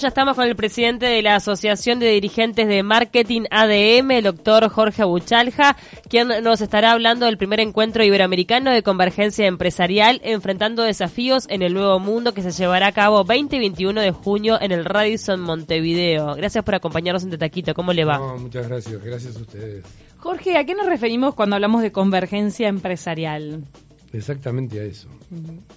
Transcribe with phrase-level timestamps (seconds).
[0.00, 4.68] Ya estamos con el presidente de la Asociación de Dirigentes de Marketing ADM, el doctor
[4.68, 5.76] Jorge Buchalja,
[6.08, 11.74] quien nos estará hablando del primer encuentro iberoamericano de convergencia empresarial, enfrentando desafíos en el
[11.74, 15.40] nuevo mundo que se llevará a cabo 20 y 21 de junio en el Radisson
[15.40, 16.36] Montevideo.
[16.36, 17.74] Gracias por acompañarnos en Tetaquito.
[17.74, 18.18] ¿Cómo le va?
[18.18, 19.02] No, muchas gracias.
[19.02, 19.84] Gracias a ustedes.
[20.18, 23.64] Jorge, ¿a qué nos referimos cuando hablamos de convergencia empresarial?
[24.12, 25.08] Exactamente a eso.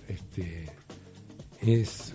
[0.08, 0.68] Este,
[1.64, 2.14] es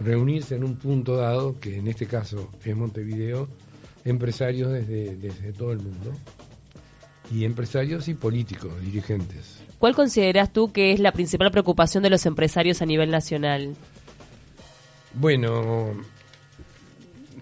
[0.00, 3.48] reunirse en un punto dado, que en este caso es Montevideo,
[4.04, 6.12] empresarios desde, desde todo el mundo.
[7.32, 9.60] Y empresarios y políticos, dirigentes.
[9.78, 13.76] ¿Cuál consideras tú que es la principal preocupación de los empresarios a nivel nacional?
[15.14, 15.92] Bueno,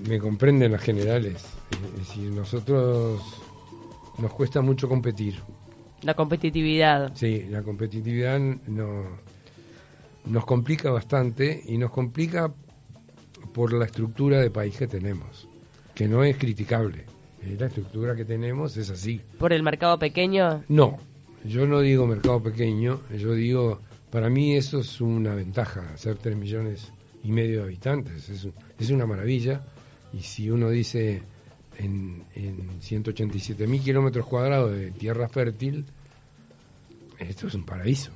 [0.06, 1.44] me comprenden las generales.
[1.72, 3.20] Es decir, nosotros
[4.18, 5.36] nos cuesta mucho competir.
[6.02, 7.12] La competitividad.
[7.14, 9.04] Sí, la competitividad no,
[10.28, 12.52] nos complica bastante y nos complica
[13.52, 15.48] por la estructura de país que tenemos,
[15.94, 17.04] que no es criticable.
[17.42, 19.20] Eh, La estructura que tenemos es así.
[19.38, 20.64] ¿Por el mercado pequeño?
[20.68, 20.98] No,
[21.44, 23.80] yo no digo mercado pequeño, yo digo,
[24.10, 26.92] para mí eso es una ventaja, ser 3 millones
[27.24, 29.62] y medio de habitantes, es, un- es una maravilla.
[30.12, 31.22] Y si uno dice
[31.78, 35.84] en, en 187 mil kilómetros cuadrados de tierra fértil,
[37.18, 38.10] esto es un paraíso.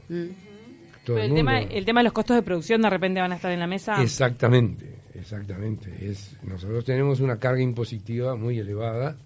[1.05, 3.33] Todo el el, tema, mundo- el tema de los costos de producción de repente van
[3.33, 4.01] a estar en la mesa.
[4.03, 5.91] Exactamente, exactamente.
[6.01, 9.17] Es, nosotros tenemos una carga impositiva muy elevada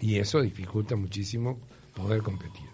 [0.00, 1.58] y eso dificulta muchísimo
[1.94, 2.66] poder competir.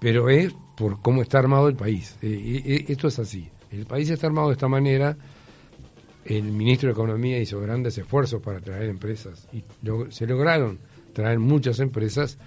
[0.00, 2.16] Pero es por cómo está armado el país.
[2.22, 3.48] Eh, eh, esto es así.
[3.72, 5.16] El país está armado de esta manera.
[6.24, 10.78] El ministro de Economía hizo grandes esfuerzos para traer empresas y lo- se lograron
[11.14, 12.38] traer muchas empresas,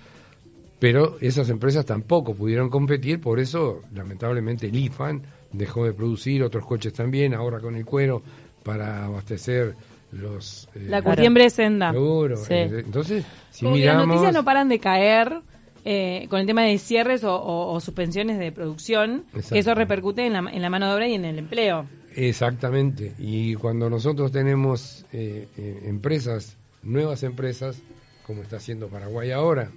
[0.81, 6.65] pero esas empresas tampoco pudieron competir, por eso lamentablemente el IFAN dejó de producir, otros
[6.65, 8.23] coches también, ahora con el cuero
[8.63, 9.75] para abastecer
[10.11, 10.67] los...
[10.73, 11.91] eh, la curtiembre es senda.
[11.91, 12.35] Seguro.
[12.37, 12.53] Sí.
[12.55, 13.99] Eh, Entonces, si Como miramos...
[13.99, 15.41] las noticias no paran de caer
[15.85, 19.25] eh, con el tema de cierres o, o- o suspensiones de producción.
[19.51, 21.85] Eso repercute en la, en la mano de obra y en el empleo.
[22.15, 23.13] Exactamente.
[23.19, 27.81] Y cuando nosotros tenemos eh, eh, empresas, nuevas empresas,
[28.25, 29.69] como está haciendo Paraguay ahora,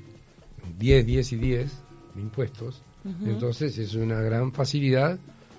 [0.79, 1.73] 10, 10 y 10
[2.15, 2.83] de impuestos,
[3.27, 5.19] entonces es una gran facilidad,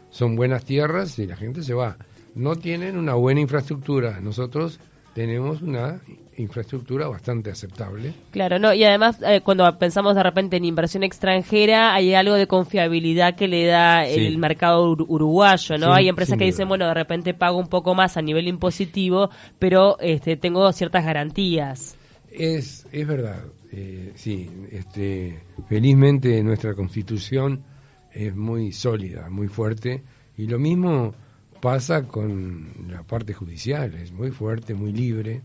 [0.09, 1.97] son buenas tierras y la gente se va.
[2.33, 4.19] No tienen una buena infraestructura.
[4.19, 4.79] Nosotros
[5.13, 6.01] tenemos una
[6.37, 8.13] infraestructura bastante aceptable.
[8.31, 12.47] Claro, no, y además eh, cuando pensamos de repente en inversión extranjera, hay algo de
[12.47, 14.25] confiabilidad que le da Sí.
[14.25, 15.93] el mercado ur- uruguayo, ¿no?
[15.93, 19.29] Hay empresas que dicen, bueno, de repente pago un poco más a nivel impositivo,
[19.59, 21.95] pero este tengo ciertas garantías.
[22.37, 27.63] Es, es verdad, eh, sí, este, felizmente nuestra constitución
[28.11, 30.03] es muy sólida, muy fuerte,
[30.37, 31.13] y lo mismo
[31.61, 35.41] pasa con la parte judicial, es muy fuerte, muy libre.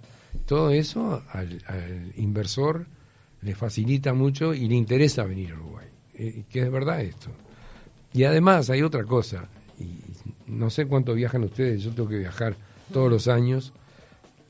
[0.47, 1.63] Todo eso al,
[2.17, 2.87] inversor
[3.43, 7.31] le facilita mucho y le interesa venir a Uruguay, eh, que es verdad esto.
[8.13, 9.49] Y además hay otra cosa,
[9.79, 10.01] y
[10.47, 12.57] no sé cuánto viajan ustedes, yo tengo que viajar
[12.93, 13.73] todos los años,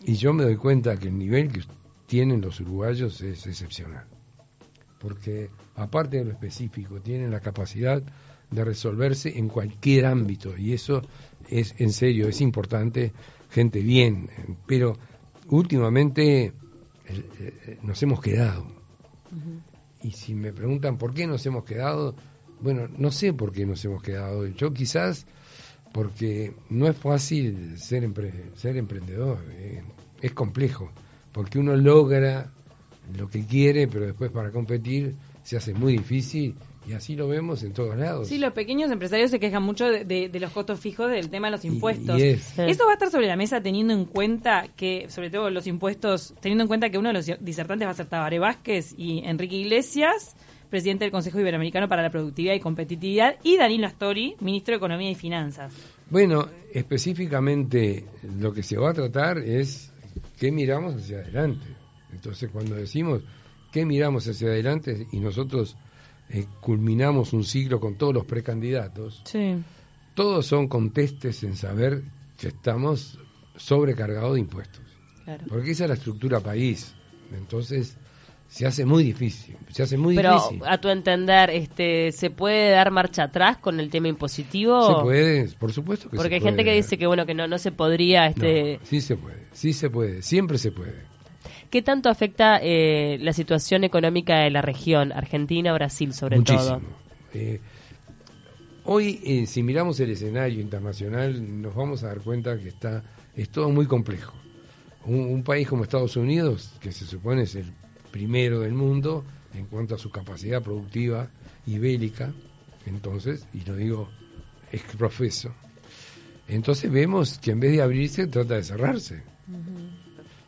[0.07, 1.61] y yo me doy cuenta que el nivel que
[2.11, 4.05] tienen los uruguayos es excepcional.
[4.99, 8.03] Porque aparte de lo específico, tienen la capacidad
[8.51, 10.57] de resolverse en cualquier ámbito.
[10.59, 11.03] Y eso
[11.49, 13.13] es en serio, es importante,
[13.49, 14.29] gente bien.
[14.67, 14.99] Pero
[15.51, 16.53] últimamente
[17.07, 18.67] eh, nos hemos quedado.
[20.03, 22.17] Y si me preguntan por qué nos hemos quedado,
[22.61, 24.49] bueno, no sé por qué nos hemos quedado.
[24.49, 25.27] Yo quizás
[25.93, 29.83] porque no es fácil ser, empre- ser emprendedor, eh,
[30.21, 30.91] es complejo,
[31.33, 32.51] porque uno logra
[33.17, 36.55] lo que quiere, pero después para competir se hace muy difícil
[36.89, 38.29] y así lo vemos en todos lados.
[38.29, 41.49] Sí, los pequeños empresarios se quejan mucho de, de- de los costos fijos del tema
[41.49, 42.19] de los Y- impuestos.
[42.19, 45.51] y es- Eso va a estar sobre la mesa teniendo en cuenta que, sobre todo
[45.51, 48.95] los impuestos, teniendo en cuenta que uno de los disertantes va a ser Tabaré Vázquez
[48.97, 50.35] y Enrique Iglesias,
[50.71, 55.11] presidente del Consejo Iberoamericano para la Productividad y Competitividad, y Danilo Astori, ministro de Economía
[55.11, 55.73] y Finanzas.
[56.11, 58.05] Bueno, específicamente
[58.39, 59.90] lo que se va a tratar es
[60.41, 61.67] qué miramos hacia adelante.
[62.13, 63.23] Entonces, cuando decimos
[63.71, 65.77] qué miramos hacia adelante y nosotros
[66.31, 69.63] eh, culminamos un ciclo con todos los precandidatos, Sí.
[70.15, 72.03] todos son contestes en saber
[72.39, 73.19] que estamos
[73.57, 74.83] sobrecargados de impuestos.
[75.25, 75.45] Claro.
[75.49, 76.95] Porque esa es la estructura país.
[77.37, 77.97] Entonces,
[78.51, 79.57] se hace muy difícil.
[79.71, 80.63] Se hace muy Pero difícil.
[80.67, 84.97] a tu entender, este, ¿se puede dar marcha atrás con el tema impositivo?
[84.99, 86.77] Se puede, por supuesto que Porque se hay gente que puede.
[86.83, 89.89] dice que bueno que no no se podría este No, sí se puede, sí se
[89.89, 91.09] puede, siempre se puede.
[91.71, 96.65] ¿Qué tanto afecta eh, la situación económica de la región, Argentina, Brasil sobre Muchísimo.
[96.79, 96.81] todo?
[97.33, 97.61] Eh,
[98.85, 103.05] hoy, eh, si miramos el escenario internacional, nos vamos a dar cuenta que está
[103.37, 104.35] es todo muy complejo.
[105.07, 107.73] Un, un país como Estados Unidos, que se supone es el
[108.11, 109.25] primero del mundo
[109.55, 111.29] en cuanto a su capacidad productiva
[111.67, 112.33] y bélica,
[112.87, 114.09] entonces, y lo digo
[114.73, 115.53] es profeso,
[116.49, 119.23] entonces vemos que en vez de abrirse trata de cerrarse.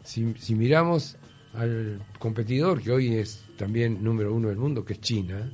[0.04, 1.16] si, si miramos
[1.54, 5.50] al competidor, que hoy es también número uno del mundo, que es China,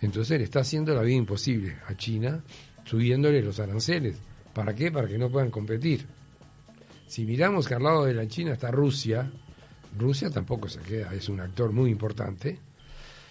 [0.00, 2.42] entonces le está haciendo la vida imposible a China,
[2.84, 4.16] subiéndole los aranceles.
[4.52, 4.90] ¿Para qué?
[4.90, 6.06] Para que no puedan competir.
[7.06, 9.30] Si miramos que al lado de la China está Rusia,
[9.96, 12.58] Rusia tampoco se queda, es un actor muy importante.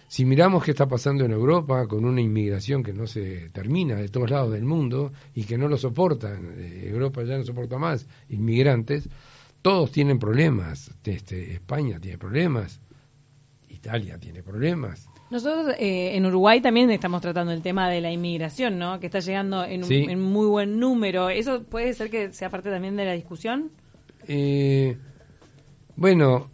[0.07, 4.07] Si miramos qué está pasando en Europa con una inmigración que no se termina de
[4.07, 8.07] todos lados del mundo y que no lo soportan, eh, Europa ya no soporta más
[8.29, 9.09] inmigrantes,
[9.61, 10.91] todos tienen problemas.
[11.03, 12.79] Este, España tiene problemas,
[13.67, 15.09] Italia tiene problemas.
[15.29, 19.01] Nosotros eh, en Uruguay también estamos tratando el tema de la inmigración, ¿no?
[19.01, 21.29] Que está llegando en, en muy buen número.
[21.29, 23.71] ¿Eso puede ser que sea parte también de la discusión?
[24.25, 24.97] Eh,
[25.97, 26.49] bueno,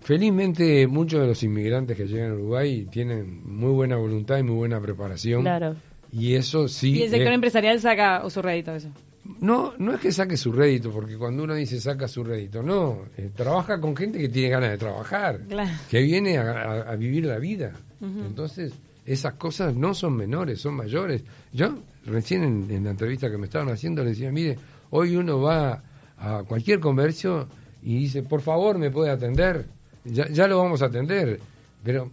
[0.00, 4.56] felizmente muchos de los inmigrantes que llegan a Uruguay tienen muy buena voluntad y muy
[4.56, 5.42] buena preparación.
[5.42, 5.76] Claro.
[6.12, 6.92] Y eso sí.
[6.92, 8.88] Y el sector empresarial saca su rédito eso.
[9.40, 13.02] No, no es que saque su rédito, porque cuando uno dice saca su rédito, no,
[13.18, 15.40] eh, trabaja con gente que tiene ganas de trabajar,
[15.90, 17.72] que viene a, vivir la vida.
[18.00, 18.72] Entonces,
[19.04, 21.22] esas cosas no son menores, son mayores.
[21.52, 24.56] Yo recién en, la entrevista que me estaban haciendo le decía, mire,
[24.90, 25.82] hoy uno va
[26.16, 27.48] a cualquier comercio
[27.82, 29.66] y dice, por favor, me puede atender,
[30.04, 31.40] ya, ya lo vamos a atender,
[31.82, 32.10] pero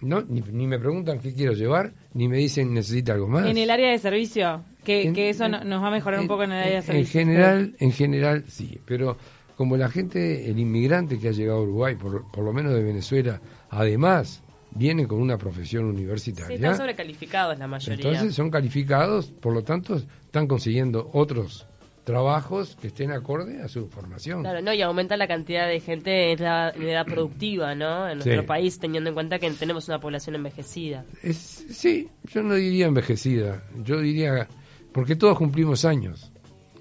[0.00, 3.46] no ni, ni me preguntan qué quiero llevar, ni me dicen necesita algo más.
[3.46, 6.58] En el área de servicio, que, eso nos va a mejorar un poco en el
[6.58, 7.20] área de servicio.
[7.20, 9.16] En general, en general sí, pero
[9.56, 12.82] como la gente, el inmigrante que ha llegado a Uruguay, por, por lo menos de
[12.82, 13.40] Venezuela,
[13.70, 14.42] además
[14.74, 16.48] viene con una profesión universitaria.
[16.48, 17.94] Sí, están sobrecalificados la mayoría.
[17.94, 21.66] Entonces son calificados, por lo tanto están consiguiendo otros
[22.04, 24.42] trabajos que estén acorde a su formación.
[24.42, 28.08] Claro, no, y aumenta la cantidad de gente en la, edad productiva, ¿no?
[28.08, 31.04] En nuestro país, teniendo en cuenta que tenemos una población envejecida.
[31.22, 34.46] Es, sí, yo no diría envejecida, yo diría,
[34.92, 36.30] porque todos cumplimos años.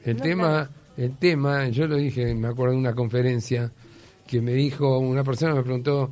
[0.04, 3.72] El tema, el tema, yo lo dije, me acuerdo de una conferencia
[4.28, 6.12] que me dijo, una persona me preguntó,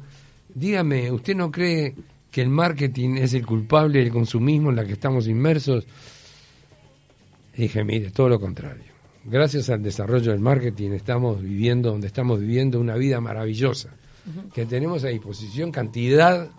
[0.53, 1.95] dígame, ¿usted no cree
[2.31, 5.85] que el marketing es el culpable del consumismo en la que estamos inmersos?
[7.57, 8.90] dije, mire, todo lo contrario
[9.23, 13.89] gracias al desarrollo del marketing estamos viviendo donde estamos viviendo una vida maravillosa,
[14.53, 16.49] que tenemos a disposición cantidad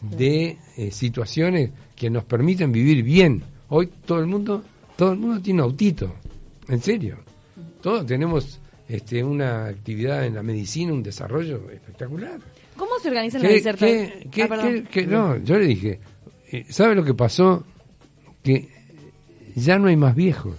[0.00, 3.42] de eh, situaciones que nos permiten vivir bien.
[3.68, 4.62] Hoy todo el mundo,
[4.96, 6.14] todo el mundo tiene un autito,
[6.68, 7.18] en serio.
[7.80, 12.38] Todos tenemos este, una actividad en la medicina, un desarrollo espectacular.
[12.76, 14.10] ¿Cómo se organiza la disertación?
[14.50, 16.00] Ah, no, yo le dije,
[16.50, 17.64] eh, ¿sabe lo que pasó?
[18.42, 18.68] Que
[19.54, 20.56] ya no hay más viejos.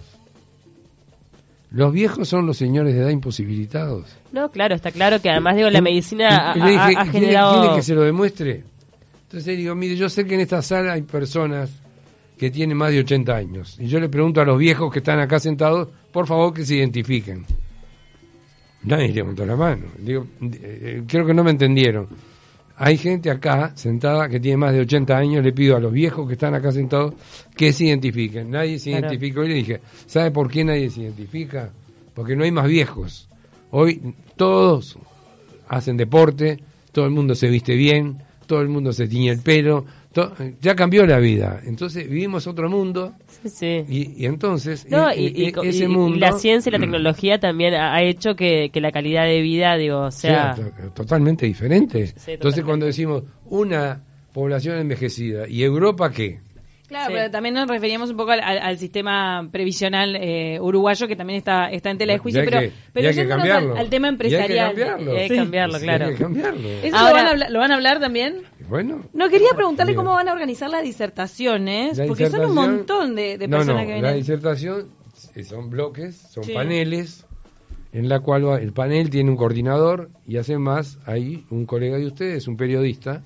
[1.70, 4.06] Los viejos son los señores de edad imposibilitados.
[4.32, 7.60] No, claro, está claro que además digo la medicina ha, generado.
[7.60, 8.64] ¿quiere, que se lo demuestre?
[9.24, 11.70] Entonces digo, mire, yo sé que en esta sala hay personas
[12.38, 15.18] que tienen más de 80 años y yo le pregunto a los viejos que están
[15.18, 17.44] acá sentados, por favor que se identifiquen.
[18.84, 19.86] Nadie levantó la mano.
[19.98, 22.06] Digo, eh, eh, creo que no me entendieron.
[22.78, 26.26] Hay gente acá sentada que tiene más de 80 años, le pido a los viejos
[26.26, 27.14] que están acá sentados
[27.56, 28.50] que se identifiquen.
[28.50, 31.70] Nadie se identificó y le dije, ¿sabe por qué nadie se identifica?
[32.14, 33.28] Porque no hay más viejos.
[33.70, 34.98] Hoy todos
[35.68, 36.60] hacen deporte,
[36.92, 39.86] todo el mundo se viste bien, todo el mundo se tiñe el pelo,
[40.60, 41.60] ya cambió la vida.
[41.64, 43.14] Entonces vivimos otro mundo.
[43.60, 46.18] Y, entonces y, ese mundo.
[46.18, 50.56] la ciencia y la tecnología también ha hecho que, la calidad de vida, digo, sea.
[50.94, 52.14] totalmente diferente.
[52.26, 56.40] entonces, cuando decimos una población envejecida, ¿y Europa qué?
[56.88, 61.68] Claro, pero también nos referíamos un poco al, sistema previsional eh, uruguayo que también está,
[61.68, 63.08] está en tela de juicio, pero, pero
[63.76, 64.76] al, tema empresarial.
[65.16, 66.08] hay que cambiarlo, claro.
[66.08, 66.96] ¿Eso
[67.50, 68.42] lo, van a hablar, también?
[68.68, 69.02] Bueno.
[69.12, 73.82] No, quería preguntarle cómo van a organizar las disertaciones, porque son un montón de, personas
[73.82, 74.02] que vienen.
[74.02, 74.88] La disertación
[75.44, 77.26] son bloques, son paneles,
[77.92, 82.06] en la cual el panel tiene un coordinador y hace más hay un colega de
[82.06, 83.22] ustedes, un periodista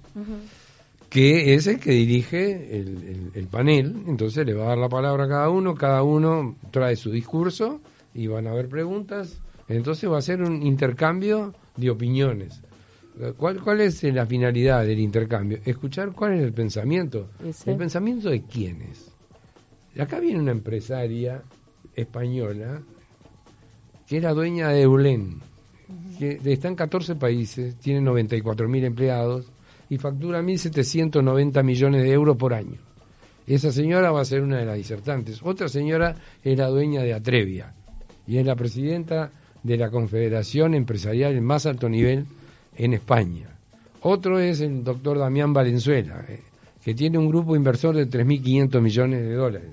[1.09, 2.79] que es el que dirige
[3.35, 6.95] el, panel, entonces le va a dar la palabra a cada uno, cada uno trae
[6.95, 7.81] su discurso
[8.15, 12.63] y van a haber preguntas, entonces va a ser un intercambio de opiniones.
[13.37, 15.59] ¿Cuál, ¿Cuál es la finalidad del intercambio?
[15.65, 17.31] Escuchar cuál es el pensamiento.
[17.67, 19.11] ¿El pensamiento de quiénes?
[19.99, 21.43] Acá viene una empresaria
[21.95, 22.81] española
[24.07, 25.41] que era dueña de Eulen,
[26.19, 29.47] que está en 14 países, tiene 94 mil empleados,
[29.89, 32.79] y factura 1.790 millones de euros por año.
[33.47, 35.41] Esa señora va a ser una de las disertantes.
[35.43, 37.75] Otra señora es la dueña de Atrevia,
[38.27, 39.31] y es la presidenta
[39.63, 42.27] de la Confederación Empresarial en más alto nivel
[42.85, 43.47] en España.
[44.03, 46.41] Otro es el doctor Damián Valenzuela, eh,
[46.85, 49.71] que tiene un grupo inversor de 3.500 millones de dólares.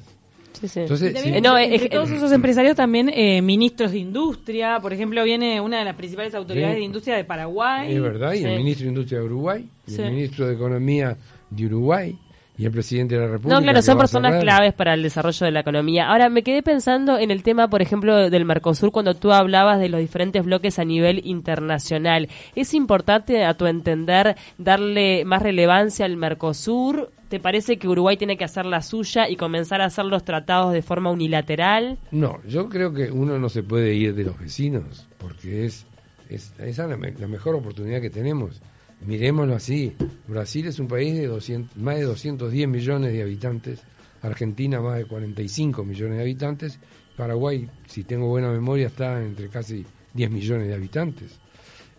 [0.60, 0.80] Sí, sí.
[0.82, 5.62] Entonces, sí, No, es- todos esos empresarios también eh, ministros de industria, por ejemplo, viene
[5.62, 6.80] una de las principales autoridades Sí.
[6.80, 7.94] de industria de Paraguay.
[7.94, 8.46] es verdad, y Sí.
[8.46, 10.02] el ministro de Industria de Uruguay, y Sí.
[10.02, 11.16] el ministro de Economía
[11.52, 12.18] de Uruguay,
[12.58, 13.56] y el presidente de la República.
[13.56, 16.10] No, claro, son personas claves para el desarrollo de la economía.
[16.10, 19.90] Ahora, me quedé pensando en el tema, por ejemplo, del Mercosur, cuando tú hablabas de
[19.90, 22.30] los diferentes bloques a nivel internacional.
[22.56, 27.12] ¿Es importante, a tu entender, darle más relevancia al Mercosur?
[27.30, 30.74] ¿Te parece que Uruguay tiene que hacer la suya y comenzar a hacer los tratados
[30.74, 32.00] de forma unilateral?
[32.10, 35.86] No, yo creo que uno no se puede ir de los vecinos, porque es,
[36.30, 38.62] es esa es la mejor oportunidad que tenemos.
[39.06, 39.94] Miremoslo así,
[40.27, 43.82] Brasil es un país de 200, más de 210 millones de habitantes,
[44.22, 46.80] Argentina más de 45 millones de habitantes,
[47.16, 51.39] Paraguay, si tengo buena memoria, está entre casi 10 millones de habitantes.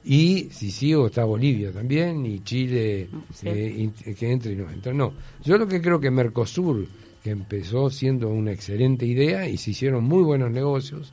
[0.05, 3.49] Y si sigo está Bolivia también y Chile Sí.
[3.49, 4.93] eh, que entre y no entra.
[4.93, 5.12] No,
[5.45, 6.87] yo lo que creo que Mercosur,
[7.23, 11.12] que empezó siendo una excelente idea y se hicieron muy buenos negocios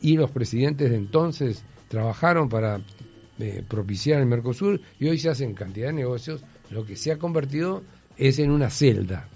[0.00, 2.80] y los presidentes de entonces trabajaron para
[3.38, 7.18] eh, propiciar el Mercosur y hoy se hacen cantidad de negocios, lo que se ha
[7.18, 7.82] convertido
[8.16, 9.28] es en una celda.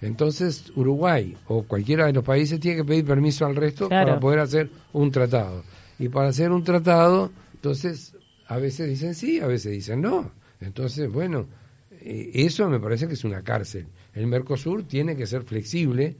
[0.00, 4.06] Entonces Uruguay o cualquiera de los países tiene que pedir permiso al resto Claro.
[4.08, 5.62] para poder hacer un tratado.
[5.98, 8.14] Y para hacer un tratado, entonces
[8.48, 10.32] a veces dicen sí, a veces dicen no.
[10.60, 11.46] Entonces, bueno,
[11.90, 13.86] eh, eso me parece que es una cárcel.
[14.14, 16.16] El Mercosur tiene que ser flexible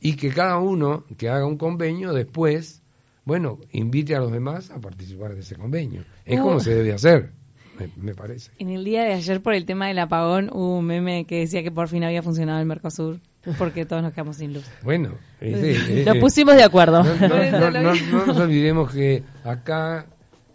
[0.00, 2.82] y que cada uno que haga un convenio después,
[3.24, 6.04] bueno, invite a los demás a participar de ese convenio.
[6.24, 6.42] Es Uh.
[6.42, 7.30] como se debe hacer,
[7.78, 8.50] me, me parece.
[8.58, 11.62] En el día de ayer, por el tema del apagón, hubo un meme que decía
[11.62, 13.18] que por fin había funcionado el Mercosur,
[13.58, 14.64] porque todos nos quedamos sin luz.
[14.82, 17.02] Bueno, ese- eh, Nos pusimos de acuerdo.
[17.02, 20.06] No, no, no, no, no nos olvidemos que acá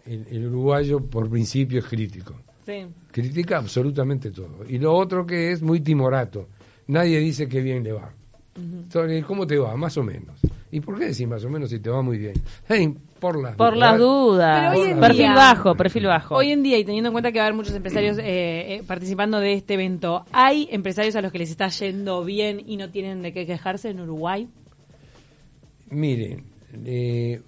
[0.06, 2.36] el, el uruguayo por principio es crítico.
[2.66, 2.86] Sí.
[3.12, 4.60] Critica absolutamente todo.
[4.68, 6.48] Y lo otro que es muy timorato.
[6.88, 8.12] Nadie dice que bien le va.
[8.92, 9.76] Sobre ¿Cómo te va?
[9.78, 10.40] Más o menos.
[10.72, 12.34] ¿Y por qué decir más o menos si te va muy bien?
[12.68, 14.72] Hey, por las Por las dudas.
[14.72, 16.36] Pero hoy en Perfil día- bajo, perfil bajo.
[16.36, 18.84] Hoy en día, y teniendo en cuenta que va a haber muchos empresarios eh, eh,
[18.86, 22.90] participando de este evento, ¿hay empresarios a los que les está yendo bien y no
[22.92, 24.48] tienen de qué quejarse en Uruguay?
[25.90, 26.44] Miren,
[26.86, 27.42] eh,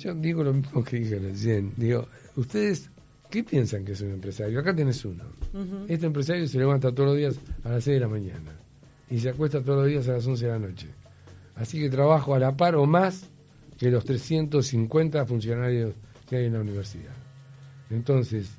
[0.00, 1.72] yo digo lo mismo que dije recién.
[1.76, 2.06] Digo,
[2.36, 2.90] ustedes,
[3.30, 4.58] ¿qué piensan que es un empresario?
[4.58, 5.24] Acá tenés uno.
[5.88, 8.52] Este empresario se levanta todos los días a las 6 de la mañana
[9.10, 10.88] y se acuesta todos los días a las 11 de la noche.
[11.58, 13.28] Así que trabajo a la par o más
[13.78, 15.94] que los 350 funcionarios
[16.28, 17.12] que hay en la universidad.
[17.90, 18.50] Entonces,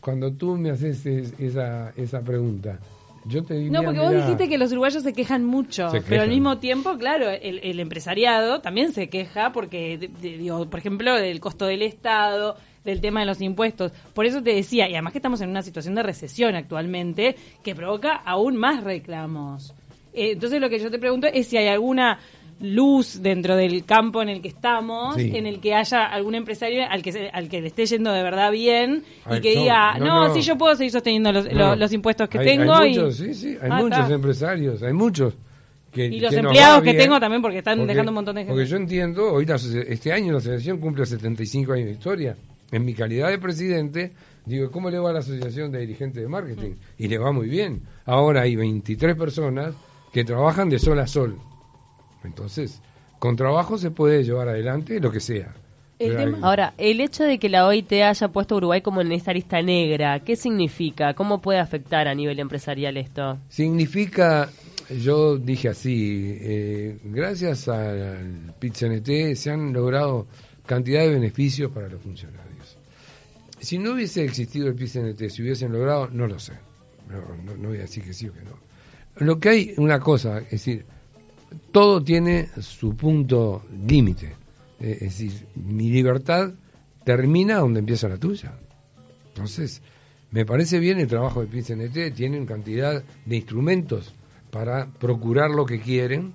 [0.00, 2.78] cuando tú me haces es- esa, esa pregunta,
[3.26, 3.70] yo te diría...
[3.80, 6.58] No, porque vos mirá, dijiste que los uruguayos se quejan mucho, Se pero al mismo
[6.58, 11.40] tiempo, claro, el, el empresariado también se queja porque, de- de- digo, por ejemplo, del
[11.40, 13.92] costo del Estado, del tema de los impuestos.
[14.14, 17.74] Por eso te decía, y además que estamos en una situación de recesión actualmente que
[17.74, 19.74] provoca aún más reclamos.
[20.18, 22.18] Eh, entonces lo que yo te pregunto es si hay alguna
[22.60, 25.30] luz dentro del campo en el que estamos, Sí.
[25.36, 28.22] en el que haya algún empresario al que se- al que le esté yendo de
[28.24, 30.34] verdad bien y que no, diga, no, no, no.
[30.34, 32.74] sí, yo puedo seguir sosteniendo los, los impuestos que hay- tengo.
[32.74, 32.98] Hay y...
[32.98, 34.14] muchos, sí, sí, hay Ah, muchos está.
[34.14, 35.34] empresarios, hay muchos.
[35.92, 38.40] Que, Y los que empleados que bien, tengo también, porque están dejando un montón de
[38.42, 38.52] gente.
[38.52, 42.36] Porque yo entiendo, hoy la este año la asociación cumple 75 años de historia.
[42.72, 44.12] En mi calidad de presidente,
[44.44, 46.72] digo, ¿cómo le va a la asociación de dirigentes de marketing?
[46.98, 47.80] Y le va muy bien.
[48.04, 49.74] Ahora hay 23 personas
[50.12, 51.38] que trabajan de sol a sol.
[52.24, 52.80] Entonces,
[53.18, 55.54] con trabajo se puede llevar adelante lo que sea.
[55.98, 59.10] El tema- Ahora, el hecho de que la OIT haya puesto a Uruguay como en
[59.12, 61.14] esta lista negra, ¿qué significa?
[61.14, 63.38] ¿Cómo puede afectar a nivel empresarial esto?
[63.48, 64.48] Significa,
[65.00, 70.26] yo dije así, eh, gracias al PIT-CNT se han logrado
[70.66, 72.76] cantidad de beneficios para los funcionarios.
[73.58, 76.52] Si no hubiese existido el PIT-CNT, si hubiesen logrado, no lo sé.
[77.08, 78.52] No, no- no voy a decir que sí o que no.
[79.20, 80.84] Lo que hay, una cosa, es decir,
[81.72, 84.34] todo tiene su punto límite.
[84.80, 86.52] Eh, Es decir, mi libertad
[87.04, 88.54] termina donde empieza la tuya.
[89.28, 89.82] Entonces,
[90.30, 94.14] me parece bien el trabajo del PCNT, tienen cantidad de instrumentos
[94.50, 96.32] para procurar lo que quieren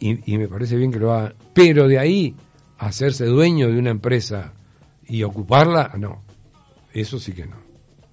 [0.00, 1.34] y, y me parece bien que lo hagan.
[1.52, 2.34] Pero de ahí
[2.78, 4.52] hacerse dueño de una empresa
[5.06, 6.20] y ocuparla, no.
[6.92, 7.56] Eso sí que no.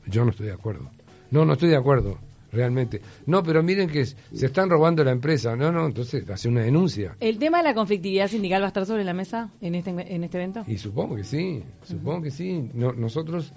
[0.07, 0.89] Yo no estoy de acuerdo.
[1.31, 2.17] No, no estoy de acuerdo,
[2.51, 3.01] realmente.
[3.25, 5.55] No, pero miren que se están robando la empresa.
[5.55, 7.15] No, no, entonces hace una denuncia.
[7.19, 10.23] ¿El tema de la conflictividad sindical va a estar sobre la mesa en este, en
[10.23, 10.63] este evento?
[10.67, 12.69] Y supongo que sí, supongo que sí.
[12.73, 13.53] No, nosotros,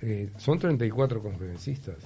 [0.00, 1.96] eh, son 34 conferencistas.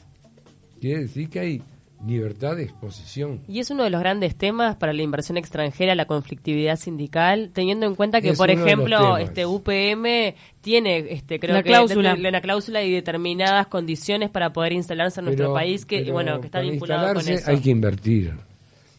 [0.81, 1.63] Quiere decir que hay
[2.07, 3.41] libertad de exposición.
[3.49, 7.87] Y es uno de los grandes temas para la inversión extranjera, la conflictividad sindical, teniendo
[7.87, 12.15] en cuenta que, Es por ejemplo, este UPM tiene, este, creo La que cláusula.
[12.15, 16.47] de- la cláusula y determinadas condiciones para poder instalarse en nuestro país que, bueno, que
[16.47, 17.51] está para vinculado con eso.
[17.51, 18.35] hay que invertir.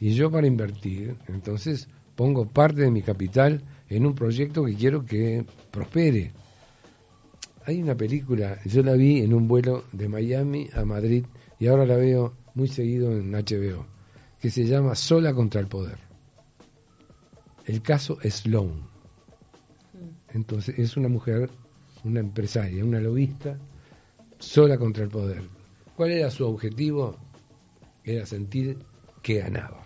[0.01, 5.05] Y yo para invertir, entonces pongo parte de mi capital en un proyecto que quiero
[5.05, 6.31] que prospere.
[7.65, 11.25] Hay una película, yo la vi en un vuelo de Miami a Madrid
[11.59, 13.85] y ahora la veo muy seguido en HBO,
[14.39, 15.97] que se llama Sola contra el Poder.
[17.65, 18.89] El caso Sloan.
[20.33, 21.49] Entonces es una mujer,
[22.03, 23.57] una empresaria, una lobista,
[24.37, 25.43] sola contra el poder.
[25.95, 27.17] ¿Cuál era su objetivo?
[28.03, 28.77] Era sentir
[29.21, 29.85] que ganaba.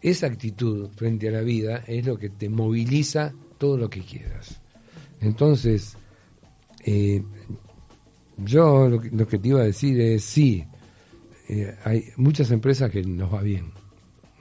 [0.00, 4.60] Esa actitud frente a la vida es lo que te moviliza todo lo que quieras.
[5.20, 5.96] Entonces,
[6.84, 7.22] eh,
[8.36, 10.66] yo lo que, lo que te iba a decir es, sí,
[11.48, 13.72] eh, hay muchas empresas que nos va bien.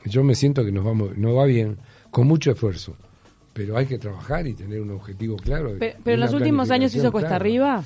[0.05, 1.77] Yo me siento que nos, vamos, nos va bien
[2.11, 2.95] con mucho esfuerzo,
[3.53, 5.75] pero hay que trabajar y tener un objetivo claro.
[5.79, 7.79] Pero, en los últimos años hizo planificación cuesta clara.
[7.79, 7.83] arriba.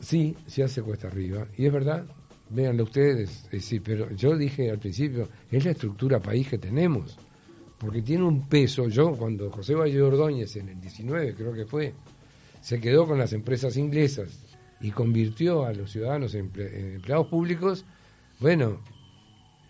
[0.00, 1.46] Sí, se hace cuesta arriba.
[1.56, 2.04] Y es verdad,
[2.50, 7.16] véanlo ustedes, eh, sí, pero yo dije al principio, es la estructura país que tenemos.
[7.78, 8.88] Porque tiene un peso.
[8.88, 11.94] Yo, cuando José Valle Ordóñez, en el 19 creo que fue,
[12.60, 14.40] se quedó con las empresas inglesas
[14.80, 17.84] y convirtió a los ciudadanos en empleados públicos,
[18.40, 18.80] bueno,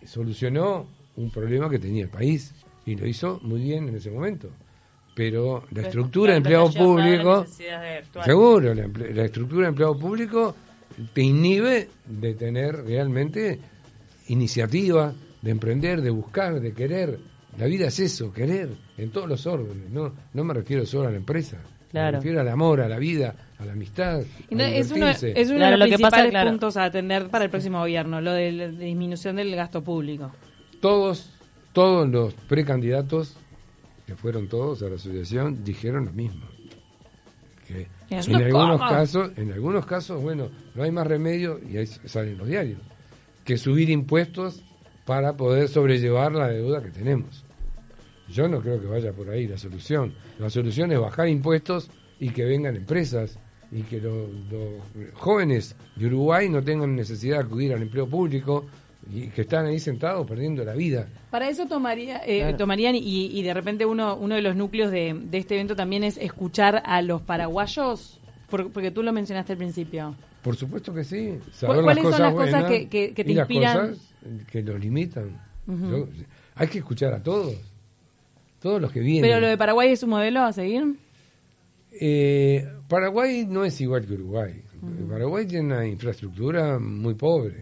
[0.05, 2.53] solucionó un problema que tenía el país
[2.85, 4.49] y lo hizo muy bien en ese momento.
[5.15, 7.45] Pero la estructura de empleado público...
[8.23, 10.55] Seguro, la, estructura de empleado público
[11.13, 13.59] te inhibe de tener realmente
[14.27, 17.19] iniciativa, de emprender, de buscar, de querer.
[17.57, 19.89] La vida es eso, querer, en todos los órdenes.
[19.89, 21.57] No, no me refiero solo a la empresa.
[21.91, 22.13] Claro.
[22.13, 24.23] Me refiero al amor, a la vida, a la amistad.
[24.49, 26.49] Y no, a es uno, es uno Claro, de lo los que pasa, principales claro.
[26.49, 30.31] puntos a atender para el próximo gobierno, lo de la disminución del gasto público.
[30.81, 31.29] Todos,
[31.73, 33.35] todos los precandidatos,
[34.07, 36.45] que fueron todos a la asociación, dijeron lo mismo.
[37.67, 42.37] Que en algunos casos, en algunos casos, bueno, no hay más remedio, y ahí salen
[42.37, 42.79] los diarios,
[43.43, 44.63] que subir impuestos
[45.05, 47.43] para poder sobrellevar la deuda que tenemos.
[48.29, 50.13] Yo no creo que vaya por ahí la solución.
[50.37, 53.39] La solución es bajar impuestos y que vengan empresas
[53.71, 58.65] y que lo- los jóvenes de Uruguay no tengan necesidad de acudir al empleo público
[59.13, 61.07] y que están ahí sentados perdiendo la vida.
[61.31, 62.57] Para eso tomaría, eh, Claro.
[62.57, 66.03] tomarían y, y de repente uno, uno de los núcleos de, de este evento también
[66.03, 70.15] es escuchar a los paraguayos, por- porque tú lo mencionaste al principio.
[70.41, 71.37] Por supuesto que sí.
[71.51, 73.89] Saber ¿Cu- cuáles las son las cosas que- que- que te y las inspiran?
[73.89, 73.99] cosas
[74.51, 75.39] que los limitan.
[75.67, 76.07] Yo-
[76.55, 77.55] hay que escuchar a todos.
[78.61, 79.21] Todos los que vienen.
[79.29, 80.95] Pero lo de Paraguay es un modelo a seguir.
[81.91, 84.61] Eh, Paraguay no es igual que Uruguay.
[85.09, 87.55] Paraguay tiene una infraestructura muy pobre.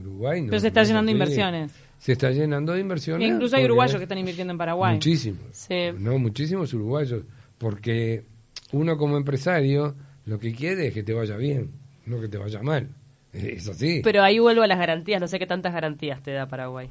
[0.00, 0.50] Uruguay no.
[0.50, 1.72] Pero se está no llenando de inversiones.
[1.98, 3.28] Se está llenando de inversiones.
[3.28, 4.94] E incluso hay uruguayos que están invirtiendo en Paraguay.
[4.94, 5.42] Muchísimos.
[5.52, 5.90] Sí.
[5.98, 7.24] No, muchísimos uruguayos.
[7.58, 8.24] Porque
[8.72, 9.94] uno como empresario
[10.26, 11.72] lo que quiere es que te vaya bien,
[12.06, 12.88] no que te vaya mal.
[13.32, 14.00] Es así.
[14.02, 16.88] Pero ahí vuelvo a las garantías, no sé qué tantas garantías te da Paraguay.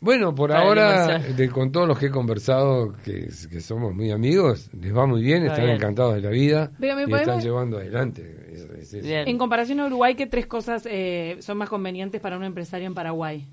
[0.00, 4.10] Bueno, por Para ahora, de, con todos los que he conversado, que, que somos muy
[4.12, 5.76] amigos, les va muy bien, Está están bien.
[5.76, 8.36] encantados de la vida Pero me y podemos- están llevando adelante.
[8.52, 9.04] Es- es.
[9.04, 12.94] En comparación a Uruguay, ¿qué tres cosas eh, son más convenientes para un empresario en
[12.94, 13.44] Paraguay?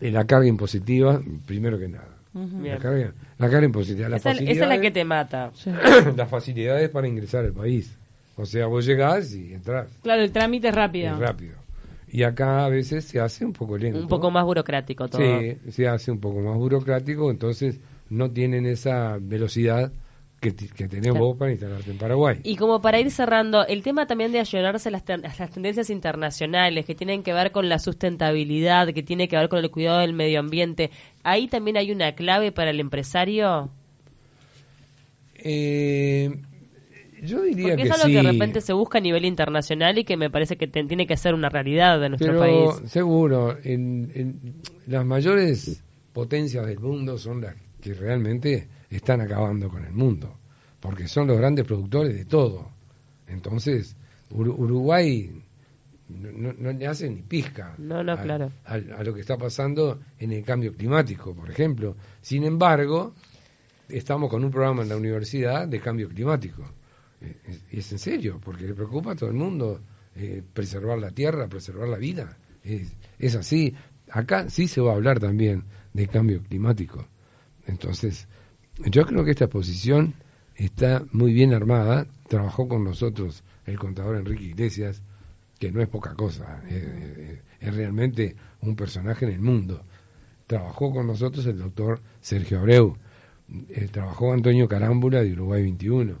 [0.00, 2.08] Eh, La carga impositiva, primero que nada.
[2.34, 4.10] La, carga, la carga impositiva.
[4.10, 5.50] La Esa, esa es la que te mata.
[6.16, 7.96] las facilidades para ingresar al país.
[8.36, 9.88] O sea, vos llegás y entras.
[10.02, 11.14] Claro, el trámite es rápido.
[11.14, 11.54] Es rápido.
[12.08, 13.98] Y acá a veces se hace un poco lento.
[13.98, 15.20] Un poco más burocrático todo.
[15.40, 19.92] Sí, se hace un poco más burocrático, entonces no tienen esa velocidad
[20.40, 21.24] que, que tenés Claro.
[21.26, 22.38] vos para instalarte en Paraguay.
[22.44, 25.90] Y como para ir cerrando, el tema también de ayudarse a las, ten- las tendencias
[25.90, 29.98] internacionales que tienen que ver con la sustentabilidad, que tiene que ver con el cuidado
[30.00, 30.90] del medio ambiente,
[31.24, 33.70] ahí también hay una clave para el empresario.
[35.38, 36.30] Eh,
[37.22, 39.98] yo diría Porque que es algo sí, que de repente se busca a nivel internacional
[39.98, 42.90] y que me parece que te- tiene que ser una realidad de nuestro pero país.
[42.90, 44.54] seguro, en, en-
[44.86, 50.38] las mayores potencias del mundo son las que realmente están acabando con el mundo,
[50.80, 52.70] porque son los grandes productores de todo.
[53.28, 53.96] Entonces,
[54.30, 55.30] Uru- Uruguay
[56.08, 58.52] no, no- no le hace ni pizca No, no, a, claro.
[58.64, 61.96] a- a lo que está pasando en el cambio climático, por ejemplo.
[62.22, 63.14] Sin embargo,
[63.88, 66.62] estamos con un programa en la universidad de cambio climático.
[67.20, 69.80] Eh, es- es en serio, porque le preocupa a todo el mundo
[70.14, 72.38] eh, preservar la tierra, preservar la vida.
[72.64, 73.74] Es, es así.
[74.10, 77.06] Acá sí se va a hablar también de cambio climático.
[77.66, 78.28] Entonces,
[78.84, 80.14] yo creo que esta exposición
[80.54, 82.06] está muy bien armada.
[82.28, 85.02] Trabajó con nosotros el contador Enrique Iglesias,
[85.58, 86.82] que no es poca cosa, es,
[87.60, 89.82] es- realmente un personaje en el mundo.
[90.46, 92.96] Trabajó con nosotros el doctor Sergio Abreu,
[93.70, 96.18] eh, trabajó Antonio Carámbula de Uruguay 21.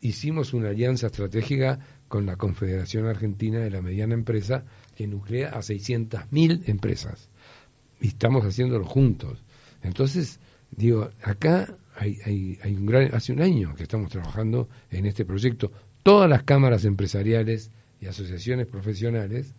[0.00, 4.64] Hicimos una alianza estratégica con la Confederación Argentina de la Mediana Empresa
[4.96, 7.28] que nuclea a 600.000 empresas.
[8.00, 9.44] Y estamos haciéndolo juntos.
[9.82, 15.04] Entonces, digo, acá hay, hay, hay un gran, hace un año que estamos trabajando en
[15.06, 15.70] este proyecto.
[16.02, 19.54] Todas las cámaras empresariales y asociaciones profesionales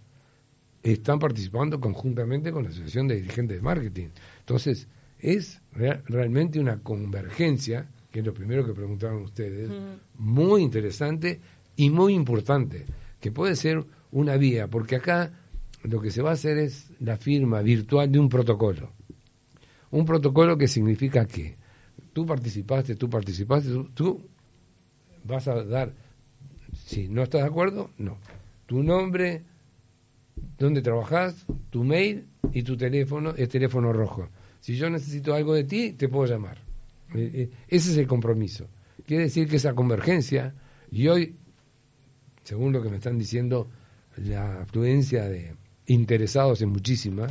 [0.81, 4.07] están participando conjuntamente con la Asociación de Dirigentes de Marketing.
[4.39, 4.87] Entonces,
[5.19, 9.69] es rea- realmente una convergencia, que es lo primero que preguntaron ustedes,
[10.17, 11.39] muy interesante
[11.75, 12.85] y muy importante,
[13.19, 15.31] que puede ser una vía, porque acá
[15.83, 18.91] lo que se va a hacer es la firma virtual de un protocolo.
[19.91, 21.55] Un protocolo que significa que
[22.13, 24.21] tú participaste, tú participaste, tú, tú
[25.23, 25.93] vas a dar,
[26.73, 28.17] si no estás de acuerdo, no.
[28.65, 29.43] Tu nombre,
[30.57, 34.29] dónde trabajás, tu mail y tu teléfono es teléfono rojo.
[34.59, 36.70] Si yo necesito algo de ti, te puedo llamar.
[37.15, 38.67] Eh, eh, Ese es el compromiso.
[39.05, 40.53] Quiere decir que esa convergencia,
[40.91, 41.35] y hoy,
[42.43, 43.67] según lo que me están diciendo,
[44.17, 45.53] la afluencia de
[45.87, 47.27] interesados es muchísima,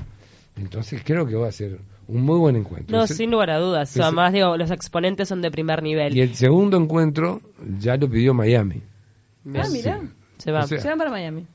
[0.56, 2.96] entonces creo que va a ser un muy buen encuentro.
[2.96, 3.96] No, sin lugar a dudas.
[3.96, 6.16] Además, digo, los exponentes son de primer nivel.
[6.16, 7.40] Y el segundo encuentro
[7.78, 8.82] ya lo pidió Miami.
[9.54, 10.00] Ah, mira.
[10.38, 10.64] Se va.
[10.64, 11.46] O sea, Se van para Miami.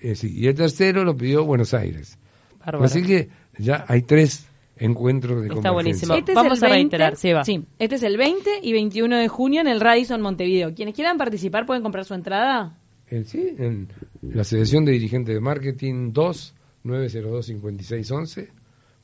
[0.00, 2.18] Eh, sí, y el tercero lo pidió Buenos Aires.
[2.64, 2.84] Bárbaro.
[2.84, 4.47] Así que ya hay tres
[4.78, 6.14] encuentros de Está buenísimo.
[6.14, 9.28] Este es Vamos el a 20, reiterar, sí, este es el 20 y 21 de
[9.28, 10.74] junio en el Radisson Montevideo.
[10.74, 12.78] Quienes quieran participar pueden comprar su entrada.
[13.08, 13.88] En, sí, en
[14.22, 18.52] la Asociación de Dirigentes de Marketing 2 902 5611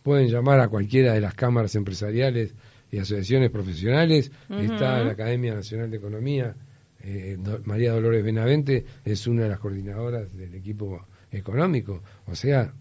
[0.03, 2.55] pueden llamar a cualquiera de las cámaras empresariales
[2.93, 4.31] y asociaciones profesionales.
[4.51, 6.55] Está la Academia Nacional de Economía.
[7.03, 12.03] eh, Do- María Dolores Benavente es una de las coordinadoras del equipo económico.
[12.27, 12.73] O sea,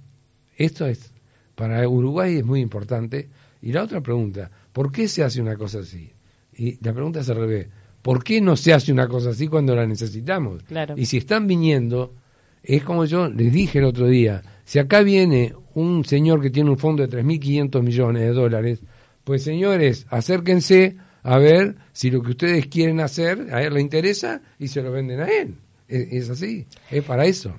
[0.57, 1.12] esto es
[1.55, 3.29] para Uruguay es muy importante.
[3.61, 6.11] Y la otra pregunta, ¿por qué se hace una cosa así?
[6.55, 7.67] Y la pregunta es al revés.
[8.01, 10.63] ¿Por qué no se hace una cosa así cuando la necesitamos?
[10.63, 10.95] Claro.
[10.97, 12.13] Y si están viniendo,
[12.61, 16.69] es como yo les dije el otro día, si acá viene un señor que tiene
[16.69, 18.79] un fondo de 3.500 millones de dólares,
[19.23, 24.41] pues señores, acérquense a ver si lo que ustedes quieren hacer a él le interesa
[24.59, 25.55] y se lo venden a él.
[25.87, 27.55] Es, es así, es para eso.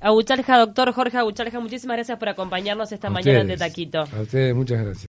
[0.00, 3.72] Aguchalja, doctor Jorge Aguchalja, muchísimas gracias por acompañarnos esta A mañana en De ustedes.
[3.72, 3.98] Taquito.
[4.00, 4.96] A ustedes, muchas gracias.